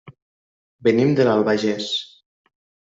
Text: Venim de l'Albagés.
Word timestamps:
Venim 0.89 1.13
de 1.21 1.29
l'Albagés. 1.31 1.95